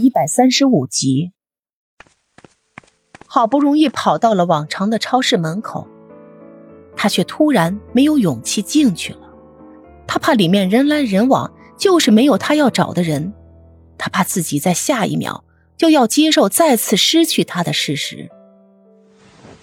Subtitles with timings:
[0.00, 1.32] 一百三十五集，
[3.26, 5.86] 好不容易跑到了往常的超市门口，
[6.96, 9.20] 他却突然没有勇气进去了。
[10.06, 13.32] 他怕里面人来人往，就是没有他要找的人。
[13.98, 15.44] 他怕自己在下一秒
[15.76, 18.30] 就要接受再次失去他的事实。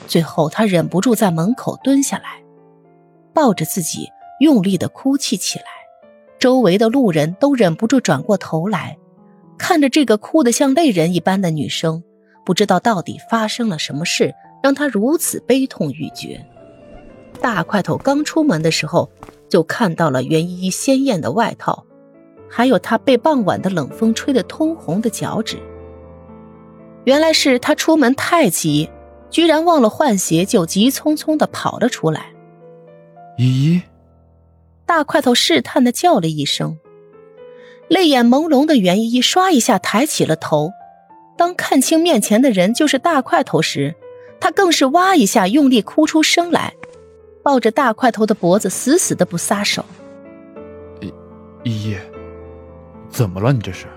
[0.08, 2.44] 最后，他忍不住在门口蹲下来，
[3.34, 4.08] 抱着自己
[4.40, 5.66] 用力的哭泣起来。
[6.40, 9.00] 周围的路人都忍不住转过头来。
[9.58, 12.04] 看着这个哭得像泪人一般的女生，
[12.46, 14.34] 不知道到底发生了什么事，
[14.64, 16.46] 让她如此悲痛欲绝。
[17.42, 19.10] 大块头刚出门的时候，
[19.50, 21.86] 就看到了袁依依鲜艳的外套，
[22.50, 25.58] 还有她被傍晚的冷风吹得通红的脚趾。
[27.04, 28.90] 原来是她出门太急，
[29.30, 32.28] 居然忘了换鞋，就急匆匆地跑了出来。
[33.38, 33.82] 依依，
[34.86, 36.78] 大块头试探地叫了一声。
[37.90, 40.72] 泪眼朦胧的袁依依唰一下抬起了头，
[41.38, 43.96] 当看清面前的人就是大块头时，
[44.40, 46.74] 她更是哇一下用力哭出声来，
[47.42, 49.86] 抱着大块头的脖子死死的不撒手。
[51.00, 51.14] 依
[51.64, 51.98] 依依，
[53.10, 53.54] 怎么了？
[53.54, 53.88] 你这是？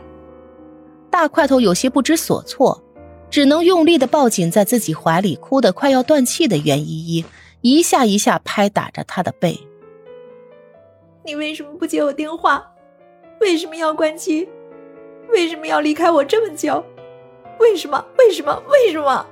[1.11, 2.81] 大块头有些不知所措，
[3.29, 7.25] 只能用力的抱紧在自己怀里哭得快要断气的袁依依，
[7.61, 9.59] 一下一下拍打着她的背。
[11.25, 12.65] 你为什么不接我电话？
[13.41, 14.49] 为什么要关机？
[15.33, 16.85] 为什么要离开我这么久？
[17.59, 18.05] 为什么？
[18.19, 18.63] 为什么？
[18.69, 19.27] 为什么？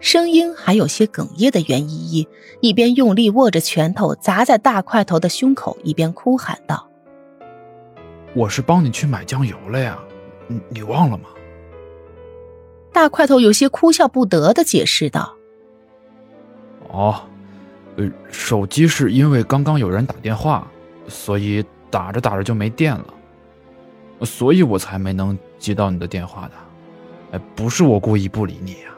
[0.00, 2.28] 声音还有些哽咽的袁依依，
[2.60, 6.88] 一边用力握着拳头砸在大块头的胸口，一边哭喊道
[8.34, 9.98] ：“我是帮你去买酱油了呀，
[10.46, 11.28] 你你忘了吗？”
[12.92, 15.36] 大块头有些哭笑不得的解释道
[16.90, 17.20] ：“哦，
[17.96, 20.68] 呃，手机是因为刚刚有人打电话，
[21.06, 23.06] 所以。”打着打着就没电了，
[24.24, 26.52] 所以我才没能接到你的电话的。
[27.32, 28.88] 哎，不是我故意不理你呀。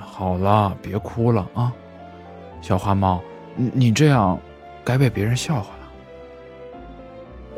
[0.00, 1.72] 好了，别哭了啊，
[2.60, 3.20] 小花猫，
[3.56, 4.38] 你这样
[4.84, 5.92] 该被别人笑话了。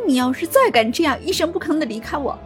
[0.07, 2.39] 你要是再敢这样一声不吭的离开我，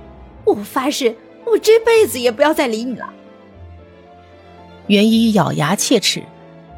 [0.44, 1.14] 我发誓
[1.44, 3.08] 我这辈子也不要再理你了。
[4.86, 6.22] 袁一咬牙切齿，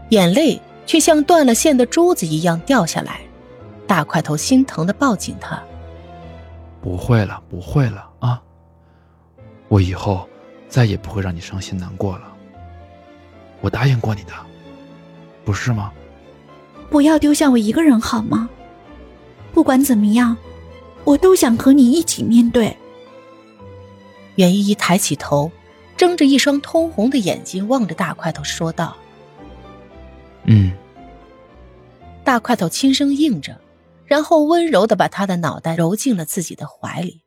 [0.09, 3.21] 眼泪却像断了线的珠子一样掉下来。
[3.91, 5.61] 大块头心疼的抱紧他，
[6.81, 8.41] 不会了，不会了啊！
[9.67, 10.28] 我以后
[10.69, 12.33] 再也不会让你伤心难过了。
[13.61, 14.33] 我答应过你的，
[15.45, 15.91] 不是吗？
[16.89, 18.49] 不要丢下我一个人好吗？
[19.53, 20.37] 不管怎么样，
[21.03, 22.77] 我都想和你一起面对。
[24.37, 25.50] 袁依依抬起头，
[25.97, 28.97] 睁着一双通红的眼睛望着大块头说道
[30.47, 30.71] ：“嗯。”
[32.23, 33.61] 大块头轻声应着。
[34.10, 37.22] 然后温柔的把他的脑袋揉进了自己的怀里。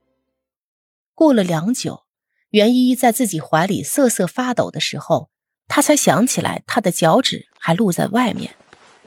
[1.15, 2.03] 过了良久，
[2.49, 5.29] 袁依依在自己怀里瑟瑟发抖的时候，
[5.69, 8.57] 他才想起来他的脚趾还露在外面，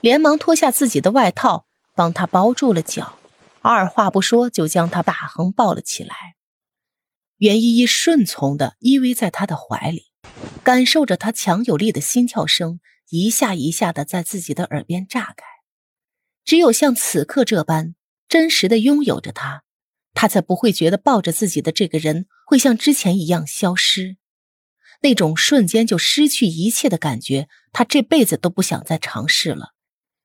[0.01, 3.19] 连忙脱下自己的外套帮他包住了脚，
[3.61, 6.17] 二话不说就将他大横抱了起来。
[7.37, 10.07] 袁依依顺从的依偎在他的怀里，
[10.65, 15.56] 感受着他强有力的心跳声一下一下的在自己的耳边炸开。
[16.47, 17.97] 只有像此刻这般
[18.29, 19.65] 真实的拥有着他，
[20.15, 24.17] 他才不会觉得抱着自己的这个人会像之前一样消失。
[25.03, 29.73] 那种瞬间就失去一切的感觉，他这辈子都不想再尝试了，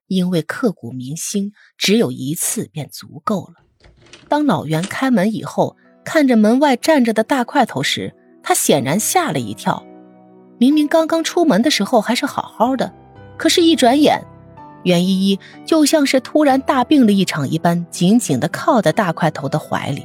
[0.06, 3.56] 因为刻骨铭心，只有一次便足够了。
[4.30, 9.84] 当老袁开门以后，看着门外站着的大块头时，他显然吓了一跳。
[10.60, 12.94] 明明刚刚出门的时候还是好好的，
[13.40, 14.24] 可是，一转眼。
[14.84, 20.04] 袁依依就像是突然大病了一场一般，紧紧的靠在大块头的怀里。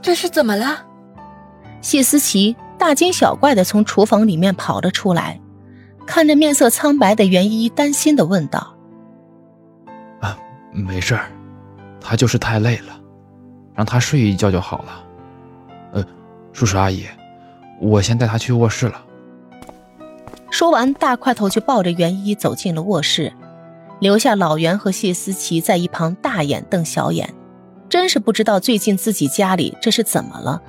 [0.00, 0.84] 这是怎么了？
[1.80, 5.40] 谢思琪大惊小怪的从厨房里面跑了出来，
[6.06, 8.74] 看着面色苍白的袁依依，担心的问道
[10.20, 10.38] ：“啊，
[10.72, 11.30] 没事儿，
[12.00, 13.00] 他就是太累了，
[13.74, 15.04] 让他睡一觉就好了。
[15.92, 16.04] 呃，
[16.52, 17.04] 叔叔阿姨，
[17.80, 19.02] 我先带他去卧室了。”
[20.50, 23.32] 说完，大块头就抱着袁依依走进了卧室。
[23.98, 27.32] 留下老袁和谢思琪在一旁大眼瞪小眼，
[27.88, 30.62] 真是不知道最近自己家里这是怎么了，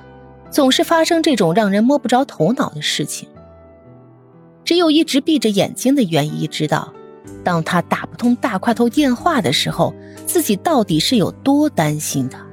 [0.50, 3.28] 总是发生这种让人摸不着头脑的事情。
[4.64, 6.92] 只有一直闭着眼睛的袁姨知道，
[7.44, 9.94] 当他打不通大块头电话的时候，
[10.26, 12.46] 自己到底是有多担心他，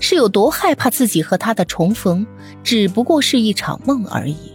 [0.00, 2.26] 是有多害怕自己和他的重逢
[2.64, 4.52] 只不过是一场梦而已。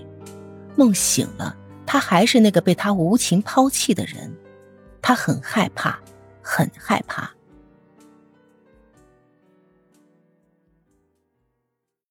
[0.76, 1.56] 梦醒了，
[1.86, 4.34] 他还是那个被他无情抛弃的人。
[5.04, 6.00] 他很害怕，
[6.42, 7.30] 很害怕。